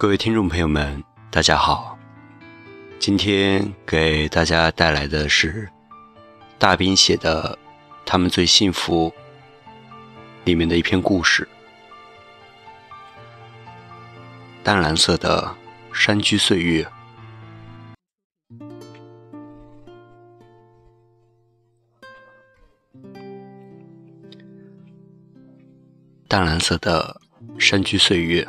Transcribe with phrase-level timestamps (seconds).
[0.00, 1.98] 各位听众朋友们，大家好。
[3.00, 5.68] 今天给大家带来的是
[6.56, 7.58] 大兵写的
[8.06, 9.10] 《他们最幸福》
[10.44, 11.48] 里面的一篇故事。
[14.62, 15.52] 淡蓝色的
[15.92, 16.86] 山居岁月，
[26.28, 27.20] 淡蓝色的
[27.58, 28.46] 山居岁月。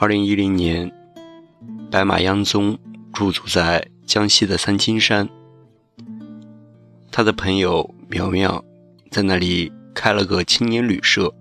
[0.00, 0.88] 二零一零年，
[1.90, 2.78] 白马央宗
[3.12, 5.28] 驻足在江西的三清山，
[7.10, 8.64] 他的朋友苗苗
[9.10, 11.34] 在那里开了个青年旅社。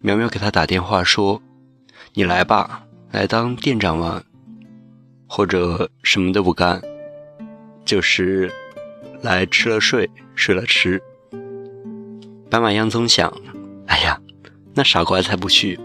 [0.00, 1.40] 苗苗给他打电话说
[2.14, 4.24] ：“你来吧，来当店长吧，
[5.28, 6.82] 或者什么都不干，
[7.84, 8.50] 就是
[9.22, 11.00] 来吃了睡，睡了吃。”
[12.50, 13.32] 白马央宗想
[13.86, 14.20] ：“哎呀，
[14.74, 15.78] 那傻瓜才不去。”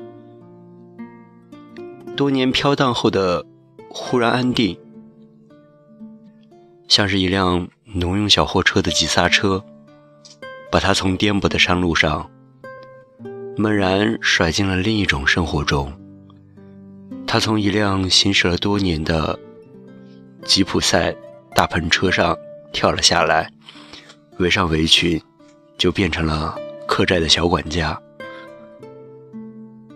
[2.15, 3.45] 多年飘荡后的
[3.89, 4.77] 忽然安定，
[6.87, 9.61] 像是一辆农用小货车的急刹车，
[10.71, 12.31] 把他从颠簸的山路上
[13.57, 15.91] 猛然甩进了另一种生活中。
[17.27, 19.37] 他从一辆行驶了多年的
[20.45, 21.13] 吉普赛
[21.53, 22.37] 大篷车上
[22.71, 23.51] 跳了下来，
[24.37, 25.21] 围上围裙，
[25.77, 28.01] 就变成了客栈的小管家。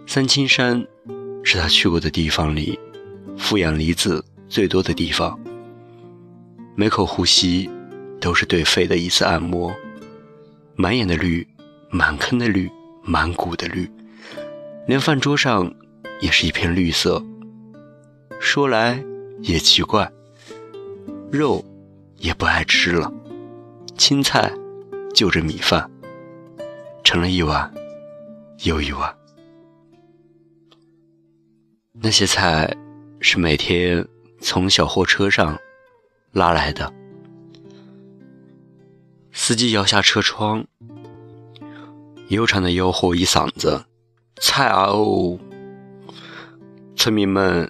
[0.06, 0.86] 三清山。
[1.44, 2.80] 是他去过的地方里，
[3.38, 5.40] 负氧离子最多的地方。
[6.76, 7.70] 每口呼吸
[8.20, 9.74] 都是对肺的一次按摩。
[10.76, 11.46] 满眼的绿，
[11.90, 12.70] 满坑的绿，
[13.04, 13.90] 满谷的绿，
[14.88, 15.74] 连饭桌上
[16.22, 17.22] 也是一片绿色。
[18.40, 19.04] 说来
[19.42, 20.10] 也奇怪，
[21.30, 21.66] 肉
[22.18, 23.12] 也不爱吃了，
[23.98, 24.50] 青菜
[25.14, 25.90] 就着米饭，
[27.04, 27.70] 盛了一碗
[28.64, 29.14] 又一碗。
[32.02, 32.74] 那些菜
[33.20, 34.08] 是每天
[34.40, 35.60] 从小货车上
[36.32, 36.94] 拉来的。
[39.34, 40.66] 司机摇下车窗，
[42.30, 43.86] 悠长的吆喝一嗓子
[44.42, 45.38] ：“菜啊哦！”
[46.96, 47.70] 村民们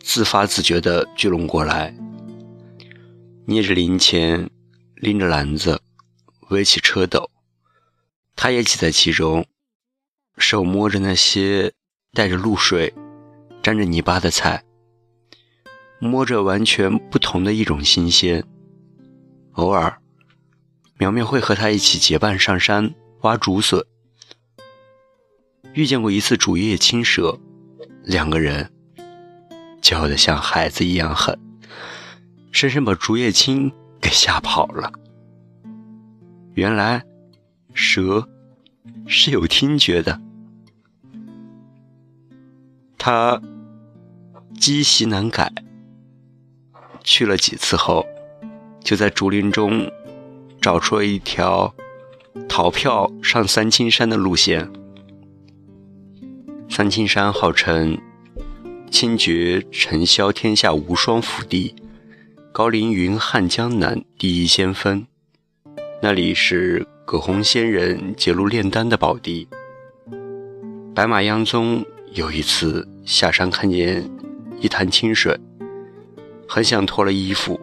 [0.00, 1.92] 自发自觉地聚拢过来，
[3.44, 4.48] 捏着零钱，
[4.94, 5.80] 拎着篮子，
[6.50, 7.28] 围起车斗。
[8.36, 9.44] 他也挤在其中，
[10.36, 11.72] 手摸着那些
[12.12, 12.94] 带着露水。
[13.62, 14.64] 沾着泥巴的菜，
[15.98, 18.44] 摸着完全不同的一种新鲜。
[19.52, 20.00] 偶尔，
[20.98, 23.84] 苗苗会和他一起结伴上山挖竹笋。
[25.74, 27.38] 遇见过一次竹叶青蛇，
[28.04, 28.72] 两个人
[29.82, 31.38] 叫得像孩子一样狠，
[32.52, 33.70] 深深把竹叶青
[34.00, 34.90] 给吓跑了。
[36.54, 37.04] 原来，
[37.74, 38.28] 蛇
[39.06, 40.20] 是有听觉的。
[43.10, 43.40] 他。
[44.60, 45.50] 积习难改，
[47.02, 48.04] 去了几次后，
[48.84, 49.90] 就在竹林中
[50.60, 51.74] 找出了一条
[52.46, 54.70] 逃票上三清山的路线。
[56.68, 57.96] 三清山号称
[58.90, 61.74] 清绝尘嚣天下无双福地，
[62.52, 65.06] 高凌云汉江南第一仙峰，
[66.02, 69.48] 那里是葛洪仙人结庐炼丹的宝地。
[70.94, 71.82] 白马央宗
[72.12, 74.08] 有一次下山看见。
[74.60, 75.38] 一潭清水，
[76.48, 77.60] 很想脱了衣服，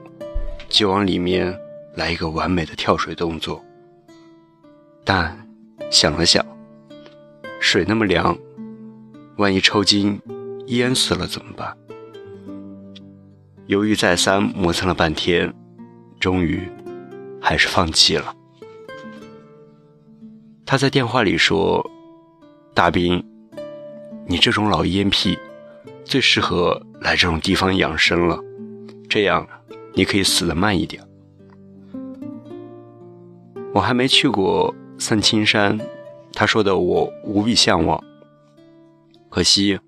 [0.69, 1.53] 就往里面
[1.95, 3.61] 来一个完美的跳水动作。
[5.03, 5.45] 但
[5.91, 6.41] 想了想，
[7.59, 8.33] 水那么凉，
[9.35, 10.17] 万一抽筋
[10.67, 11.75] 淹死了怎么办？
[13.67, 15.53] 犹豫再三，磨蹭了半天，
[16.17, 16.65] 终于
[17.41, 18.33] 还是放弃了。
[20.65, 21.85] 他在电话里说
[22.73, 23.21] ：“大兵，
[24.27, 25.37] 你这种老烟屁。”
[26.05, 28.39] 最适合来这种地方养生了，
[29.09, 29.45] 这样
[29.95, 31.03] 你可以死得慢一点。
[33.73, 35.79] 我还没去过三清山，
[36.31, 38.01] 他说的我无比向往。
[39.29, 39.79] 可惜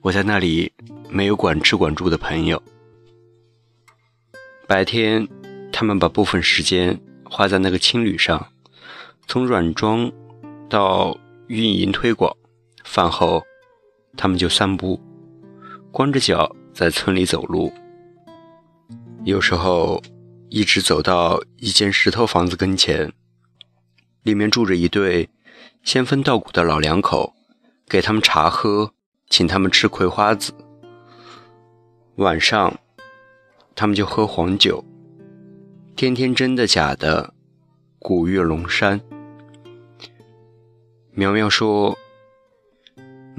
[0.00, 0.72] 我在那里
[1.10, 2.62] 没有管吃管住的朋友。
[4.66, 5.28] 白天，
[5.70, 8.46] 他们把部分时间花在那个青旅上，
[9.26, 10.10] 从软装
[10.70, 11.14] 到
[11.48, 12.34] 运营推广。
[12.84, 13.44] 饭后，
[14.16, 15.00] 他们就散步。
[15.90, 17.72] 光着脚在村里走路，
[19.24, 20.02] 有时候
[20.48, 23.12] 一直走到一间石头房子跟前，
[24.22, 25.28] 里面住着一对
[25.82, 27.34] 仙风道骨的老两口，
[27.88, 28.92] 给他们茶喝，
[29.28, 30.52] 请他们吃葵花籽。
[32.16, 32.78] 晚上，
[33.74, 34.84] 他们就喝黄酒，
[35.96, 37.32] 天天真的假的，
[37.98, 39.00] 古月龙山。
[41.12, 41.96] 苗苗说：“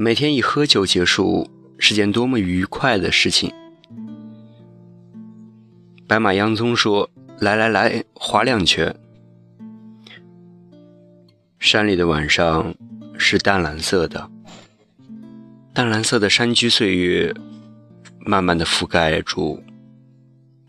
[0.02, 1.46] 每天以喝酒结束
[1.78, 3.52] 是件多么愉快的事情。”
[6.08, 7.10] 白马洋葱说
[7.42, 8.96] ：“来来来，划两圈。”
[11.60, 12.74] 山里的晚上
[13.18, 14.30] 是淡蓝色的，
[15.74, 17.36] 淡蓝色的山居岁月，
[18.20, 19.62] 慢慢的覆盖住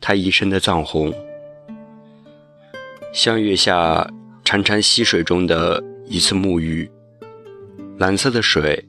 [0.01, 1.15] 他一身的藏红，
[3.13, 4.11] 像月下
[4.45, 6.91] 潺潺溪水中的一次沐浴。
[7.99, 8.85] 蓝色的水，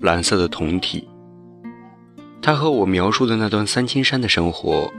[0.00, 1.08] 蓝色的酮体。
[2.42, 4.92] 他和我描述的那段三清山的生活，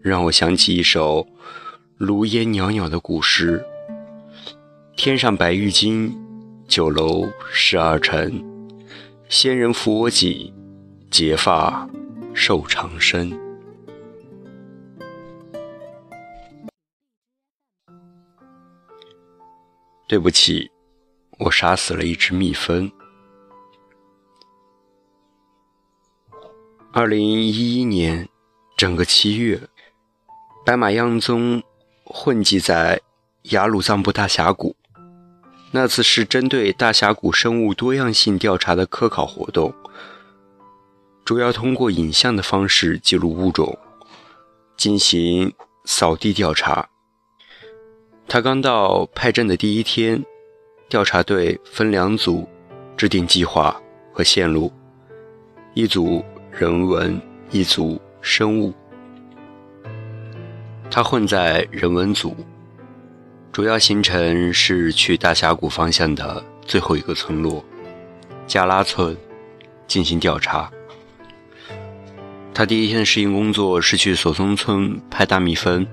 [0.00, 1.26] 让我想起一首
[1.96, 3.64] 炉烟袅袅的古诗
[4.96, 6.16] ：“天上白玉京，
[6.68, 8.44] 酒楼十二城。
[9.28, 10.54] 仙人扶我脊，
[11.10, 11.88] 结发
[12.34, 13.36] 寿长生。”
[20.06, 20.70] 对不起。
[21.40, 22.90] 我杀死了一只蜜蜂。
[27.00, 28.28] 二零一一年，
[28.76, 29.60] 整个七月，
[30.66, 31.62] 白马央宗
[32.02, 33.00] 混迹在
[33.42, 34.74] 雅鲁藏布大峡谷。
[35.70, 39.72] 那次是针对大峡谷生物多样性调查的科考活动，
[41.24, 43.78] 主要通过影像的方式记录物种，
[44.76, 45.52] 进行
[45.84, 46.88] 扫地调查。
[48.26, 50.20] 他刚到派镇的第一天。
[50.88, 52.48] 调查队分两组，
[52.96, 53.80] 制定计划
[54.12, 54.72] 和线路，
[55.74, 56.24] 一组
[56.58, 57.20] 人文，
[57.52, 58.74] 一组生物。
[60.90, 62.36] 他混在人文组，
[63.52, 67.64] 主要行程是去大峡谷方向的最后一个村落——
[68.48, 69.16] 加拉村
[69.86, 70.68] 进行调查。
[72.52, 75.86] 他第一天的适应工作是去索松村拍大蜜蜂，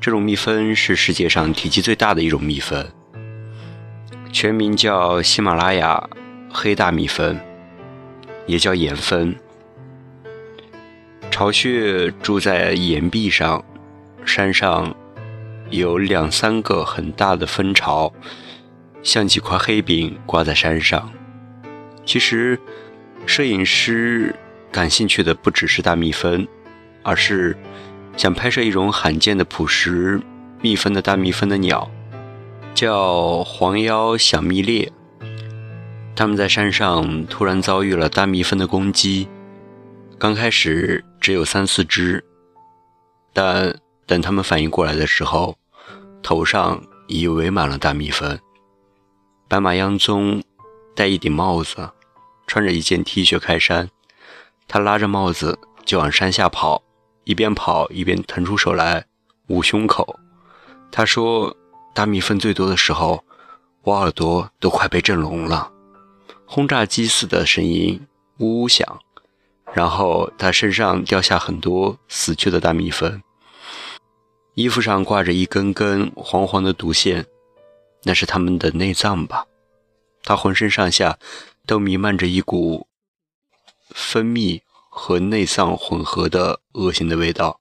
[0.00, 2.82] 这种蜜蜂是世界上体积最大的一种蜜蜂。
[4.32, 6.08] 全名叫喜马拉雅
[6.50, 7.38] 黑大蜜蜂，
[8.46, 9.34] 也叫岩蜂。
[11.38, 13.64] 巢穴住在岩壁上，
[14.24, 14.92] 山上
[15.70, 18.12] 有两三个很大的蜂巢，
[19.04, 21.08] 像几块黑饼挂在山上。
[22.04, 22.58] 其实，
[23.24, 24.34] 摄影师
[24.72, 26.44] 感兴趣的不只是大蜜蜂，
[27.04, 27.56] 而是
[28.16, 30.20] 想拍摄一种罕见的捕食
[30.60, 31.88] 蜜蜂的大蜜蜂的鸟。
[32.74, 34.90] 叫黄腰响蜜猎，
[36.16, 39.28] 他们在山上突然遭遇了大蜜蜂的攻击，
[40.18, 42.24] 刚开始只有三四只，
[43.32, 45.56] 但等他们反应过来的时候，
[46.22, 48.38] 头上已围满了大蜜蜂。
[49.48, 50.42] 白马央宗
[50.94, 51.90] 戴一顶帽子，
[52.46, 53.90] 穿着一件 T 恤开衫，
[54.66, 56.82] 他拉着帽子就往山下跑，
[57.24, 59.04] 一边跑一边腾出手来
[59.48, 60.18] 捂胸口。
[60.90, 61.56] 他说。
[61.94, 63.24] 大蜜蜂最多的时候，
[63.82, 65.72] 我耳朵都快被震聋了，
[66.46, 68.06] 轰炸机似的声音
[68.38, 69.00] 呜呜响，
[69.74, 73.22] 然后他身上掉下很多死去的大蜜蜂，
[74.54, 77.24] 衣服上挂着一根根黄黄的毒线，
[78.02, 79.46] 那是他们的内脏吧？
[80.22, 81.18] 他浑身上下
[81.66, 82.86] 都弥漫着一股
[83.90, 87.60] 蜂蜜和内脏混合的恶心的味道。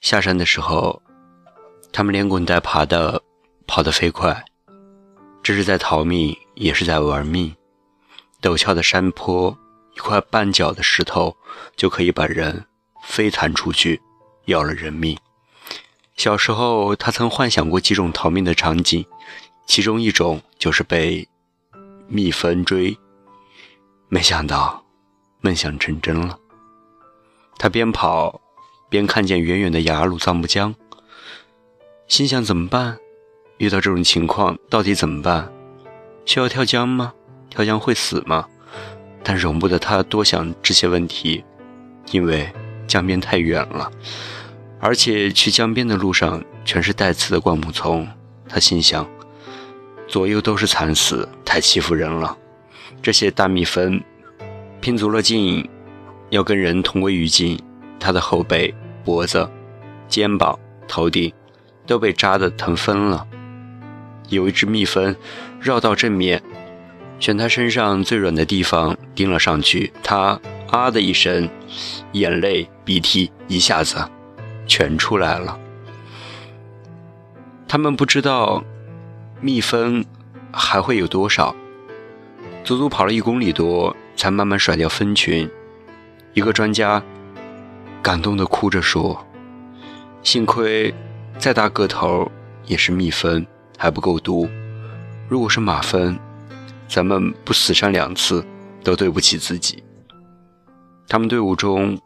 [0.00, 1.02] 下山的时候。
[1.94, 3.22] 他们连滚带爬的
[3.66, 4.42] 跑得飞快，
[5.42, 7.54] 这是在逃命，也是在玩命。
[8.40, 9.54] 陡峭的山坡，
[9.94, 11.36] 一块绊脚的石头
[11.76, 12.64] 就可以把人
[13.04, 14.00] 飞弹出去，
[14.46, 15.16] 要了人命。
[16.16, 19.04] 小时候，他曾幻想过几种逃命的场景，
[19.66, 21.26] 其中一种就是被
[22.06, 22.96] 蜜蜂追。
[24.08, 24.84] 没想到，
[25.40, 26.38] 梦想成真了。
[27.58, 28.40] 他边跑
[28.88, 30.74] 边看见远远的雅鲁藏布江。
[32.08, 32.98] 心想怎么办？
[33.58, 35.50] 遇到这种情况到底怎么办？
[36.26, 37.14] 需要跳江吗？
[37.48, 38.48] 跳江会死吗？
[39.22, 41.44] 但容不得他多想这些问题，
[42.10, 42.52] 因为
[42.86, 43.90] 江边太远了，
[44.80, 48.06] 而且去江边的路上全是带刺的灌木丛。
[48.48, 49.08] 他心想，
[50.06, 52.36] 左右都是惨死，太欺负人了。
[53.00, 54.02] 这些大蜜蜂
[54.80, 55.68] 拼足了劲，
[56.30, 57.58] 要跟人同归于尽。
[57.98, 58.74] 他的后背、
[59.04, 59.48] 脖子、
[60.08, 61.32] 肩膀、头顶。
[61.84, 63.26] 都被扎得疼疯了。
[64.28, 65.16] 有一只蜜蜂
[65.60, 66.40] 绕到正面，
[67.22, 69.92] 选它身上最软的地方叮了上去。
[70.02, 70.40] 它
[70.72, 71.48] 啊的一声，
[72.10, 74.04] 眼泪鼻涕一下子
[74.66, 75.56] 全出来了。
[77.68, 78.64] 他们不知道
[79.40, 80.04] 蜜蜂
[80.50, 81.54] 还会有多少，
[82.64, 85.48] 足足跑了一公里多，才慢慢甩掉蜂群。
[86.34, 87.00] 一个专家
[88.02, 89.24] 感动地哭着说
[90.24, 90.92] ：“幸亏。”
[91.38, 92.30] 再大个头
[92.66, 93.46] 也是蜜蜂，
[93.78, 94.48] 还不够毒。
[95.28, 96.18] 如果是马蜂，
[96.92, 98.44] 咱们不死上两次，
[98.84, 99.82] 都对不起自己。
[101.08, 101.98] 他们队伍中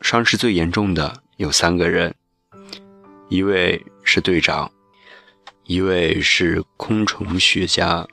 [0.00, 2.14] 伤势最严重的有三个人，
[3.28, 4.72] 一位是队长，
[5.66, 8.08] 一位是昆虫学家，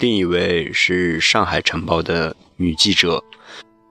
[0.00, 3.22] 另一位是上海晨报的女记者。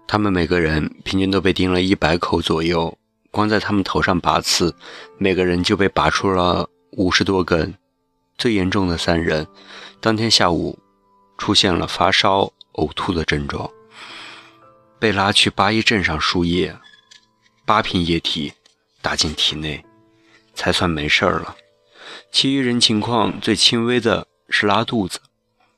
[0.06, 2.98] 他们每个人平均都被叮了一百口左右，
[3.32, 4.76] 光在他们头上拔刺，
[5.18, 7.74] 每个人就被拔出了五十多根。
[8.38, 9.48] 最严重的三人，
[10.02, 10.78] 当天下午
[11.38, 13.70] 出现了发烧、呕吐的症状。
[15.00, 16.76] 被拉去八一镇上输液，
[17.66, 18.52] 八瓶液体
[19.02, 19.86] 打进体内，
[20.54, 21.56] 才算没事儿了。
[22.32, 25.20] 其余人情况最轻微的是拉肚子。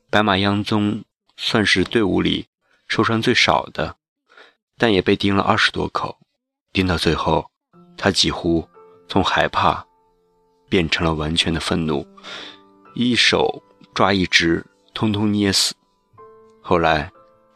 [0.08, 1.04] 白马央宗
[1.36, 2.48] 算是队伍里
[2.88, 3.96] 受伤最少的，
[4.78, 6.18] 但也被叮了二十多口。
[6.72, 7.50] 叮到最后，
[7.96, 8.66] 他几乎
[9.08, 9.84] 从害怕
[10.68, 12.06] 变成了完全的愤怒，
[12.94, 13.62] 一手
[13.94, 14.64] 抓一只，
[14.94, 15.74] 通通捏死。
[16.60, 17.10] 后来。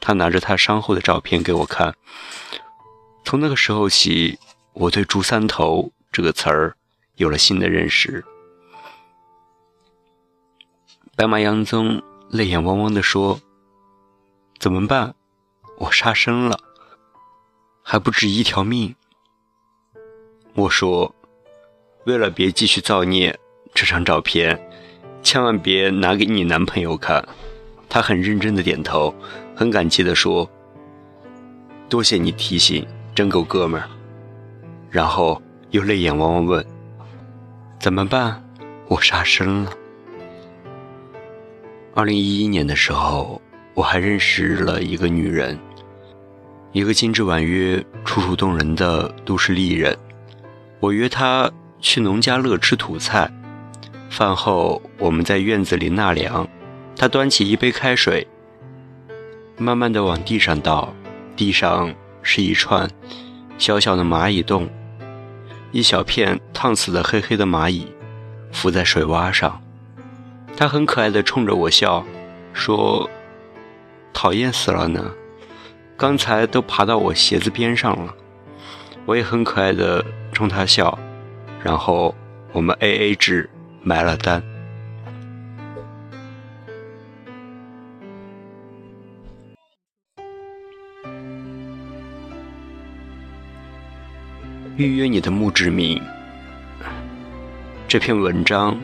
[0.06, 1.96] 他拿着他伤后的照片给我看。
[3.24, 4.38] 从那个时候起，
[4.74, 6.76] 我对“朱三头”这个词儿
[7.16, 8.22] 有了新的认识。
[11.16, 13.40] 白马杨宗泪眼汪汪地说
[14.60, 15.14] ：“怎么办？
[15.78, 16.60] 我杀生了，
[17.82, 18.94] 还不止一条命。”
[20.52, 21.14] 我说
[22.04, 23.40] ：“为了别继续造孽，
[23.72, 24.60] 这张照片
[25.24, 27.26] 千万别拿给你男朋友看。”
[27.90, 29.12] 他很认真的点头。
[29.56, 30.50] 很感激地说
[31.88, 33.88] ：“多谢你提醒，真够哥们儿。”
[34.90, 35.40] 然后
[35.70, 36.66] 又泪眼汪汪问
[37.78, 38.42] ：“怎么办？
[38.88, 39.72] 我杀生了。”
[41.94, 43.40] 二零一一年的时候，
[43.74, 45.56] 我还认识了一个女人，
[46.72, 49.96] 一个精致婉约、楚楚动人的都市丽人。
[50.80, 53.30] 我约她去农家乐吃土菜，
[54.10, 56.46] 饭后我们在院子里纳凉，
[56.96, 58.26] 他端起一杯开水。
[59.56, 60.92] 慢慢的往地上倒，
[61.36, 62.88] 地上是一串
[63.58, 64.68] 小小的蚂蚁洞，
[65.72, 67.86] 一小片烫死的黑黑的蚂蚁
[68.52, 69.60] 浮在水洼上。
[70.56, 72.04] 他很可爱的冲着我笑，
[72.52, 73.08] 说
[74.12, 75.10] ：“讨厌死了呢，
[75.96, 78.14] 刚才都爬到我鞋子边上了。”
[79.06, 80.98] 我也很可爱的冲他笑，
[81.62, 82.14] 然后
[82.52, 83.50] 我们 A A 制
[83.84, 84.42] 买了单。
[94.76, 96.02] 预约你的墓志铭。
[97.86, 98.76] 这篇文章，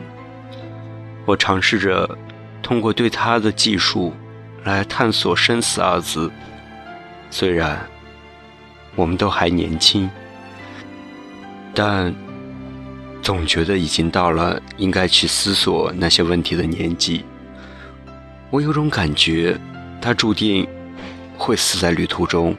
[1.25, 2.17] 我尝试着
[2.61, 4.13] 通过对他的记述
[4.63, 6.31] 来探索“生死”二字。
[7.29, 7.77] 虽然
[8.95, 10.09] 我们都还年轻，
[11.73, 12.13] 但
[13.21, 17.23] 总觉得已经到了应该去思索那些问题的年纪。
[18.49, 19.57] 我有种感觉，
[20.01, 20.67] 他注定
[21.37, 22.55] 会死在旅途中。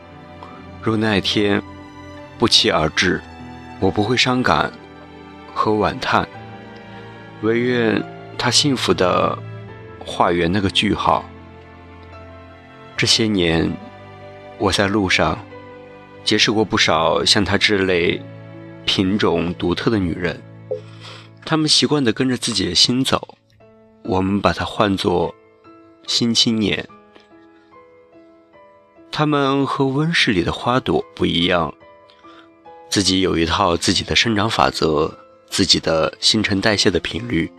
[0.83, 1.61] 若那一天，
[2.39, 3.21] 不期而至，
[3.81, 4.73] 我不会伤感
[5.53, 6.27] 和惋叹，
[7.43, 8.03] 唯愿
[8.39, 9.39] 他幸福的
[9.99, 11.25] 画圆那个句号。
[12.97, 13.71] 这些年，
[14.59, 15.39] 我在路上
[16.25, 18.23] 结识过不少像她这类
[18.85, 20.41] 品种独特的女人，
[21.45, 23.37] 他们习惯的跟着自己的心走，
[24.05, 25.35] 我们把它唤作
[26.07, 26.87] “新青年”。
[29.11, 31.75] 他们和温室里的花朵不一样。
[32.89, 35.13] 自己有一套自己的生长法则，
[35.49, 37.51] 自己的新陈代谢的频率。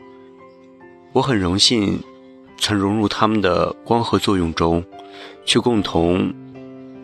[1.12, 2.00] 我很荣幸
[2.60, 4.84] 曾融入他们的光合作用中，
[5.46, 6.34] 去共同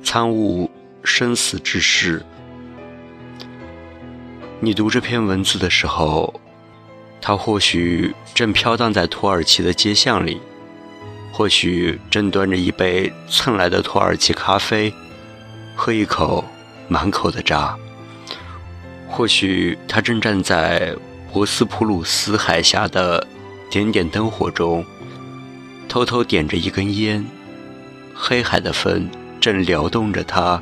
[0.03, 0.69] 参悟
[1.03, 2.23] 生死之事。
[4.59, 6.39] 你读这篇文字的时候，
[7.21, 10.41] 他或许正飘荡在土耳其的街巷里，
[11.31, 14.93] 或许正端着一杯蹭来的土耳其咖啡，
[15.75, 16.43] 喝一口
[16.87, 17.77] 满口的渣。
[19.07, 20.95] 或许他正站在
[21.33, 23.25] 博斯普鲁斯海峡的
[23.69, 24.85] 点点灯火中，
[25.87, 27.25] 偷偷点着一根烟。
[28.13, 29.09] 黑海的风
[29.39, 30.61] 正撩动着他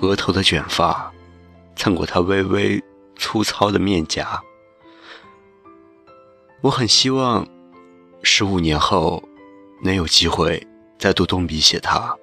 [0.00, 1.12] 额头的卷发，
[1.76, 2.82] 蹭过他微微
[3.16, 4.40] 粗糙的面颊。
[6.64, 7.46] 我很希望
[8.22, 9.22] 十五年后
[9.82, 10.66] 能有机会
[10.98, 12.16] 再度动笔写他。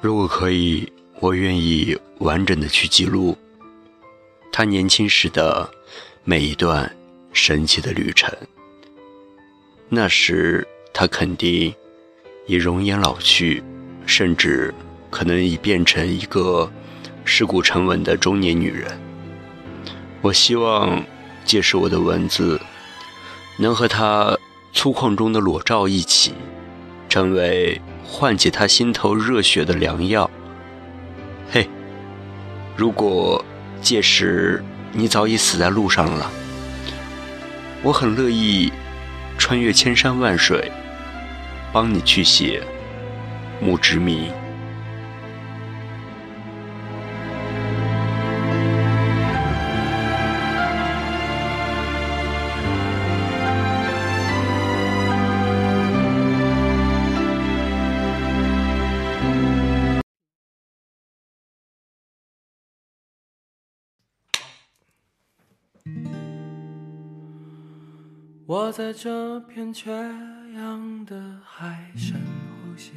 [0.00, 3.36] 如果可以，我愿意完整的去记录。
[4.52, 5.68] 他年轻时的
[6.22, 6.88] 每一段
[7.32, 8.32] 神奇的旅程，
[9.88, 10.64] 那时
[10.94, 11.74] 他肯定
[12.46, 13.60] 已容颜老去，
[14.06, 14.72] 甚至
[15.10, 16.70] 可能已变成一个
[17.24, 18.96] 尸骨沉稳的中年女人。
[20.22, 21.04] 我希望
[21.44, 22.60] 借使我的文字，
[23.60, 24.38] 能和他
[24.72, 26.32] 粗犷中的裸照一起，
[27.10, 30.30] 成为唤起他心头热血的良药。
[31.52, 31.68] 嘿，
[32.74, 33.44] 如果
[33.82, 34.64] 届时
[34.94, 36.30] 你早已死在路上了，
[37.82, 38.72] 我很乐意
[39.36, 40.72] 穿越千山万水，
[41.70, 42.62] 帮你去写
[43.60, 44.32] 墓志铭。
[68.50, 69.92] 我在这片缺
[70.56, 72.90] 氧的海深呼吸，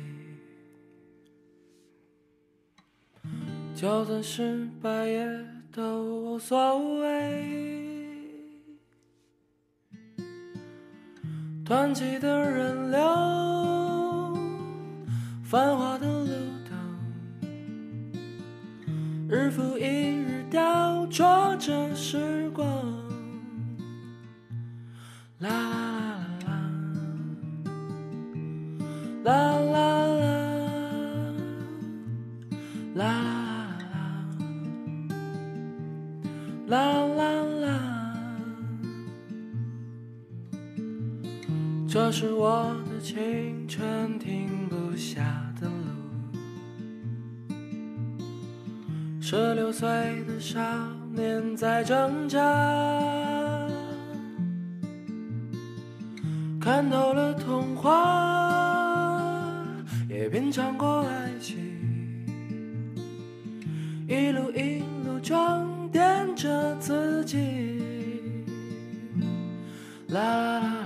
[3.75, 8.25] 就算失败也都无所谓。
[11.63, 13.00] 湍急的人流，
[15.43, 16.31] 繁华的路
[16.67, 16.74] 灯，
[19.29, 22.92] 日复一日雕琢着时光。
[42.15, 45.24] 是我的青春停不下
[45.60, 45.74] 的路，
[49.20, 49.89] 十六岁
[50.27, 50.62] 的少
[51.12, 52.38] 年在挣扎。
[56.62, 57.89] 看透了童话，
[60.08, 61.58] 也品尝过爱情，
[64.08, 67.82] 一路一路装点着自己。
[70.10, 70.83] 啦啦啦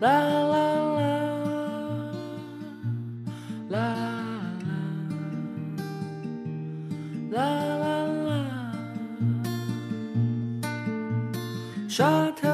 [0.00, 0.56] 啦啦
[0.96, 1.04] 啦
[3.68, 3.78] 啦啦
[7.30, 7.38] 啦
[7.76, 8.28] 啦啦。
[8.28, 8.72] 啦
[11.86, 12.49] 沙滩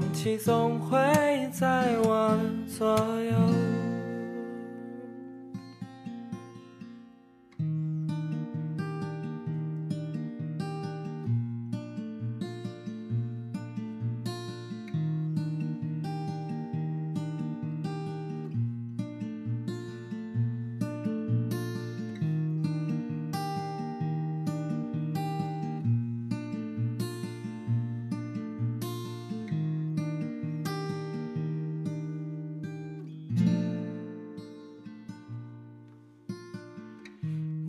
[0.00, 0.96] 勇气总会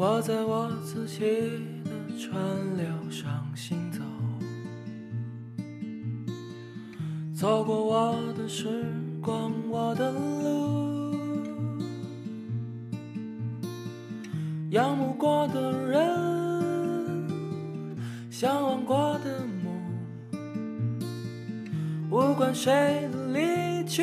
[0.02, 1.20] 我在我自己
[1.84, 2.42] 的川
[2.78, 4.00] 流上行走，
[7.36, 8.86] 走过我的时
[9.22, 11.14] 光，我的路，
[14.70, 17.28] 仰慕过的人，
[18.32, 20.40] 向往过的梦，
[22.10, 24.02] 无管谁的离去